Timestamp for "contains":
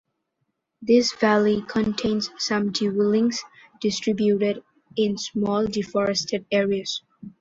1.67-2.31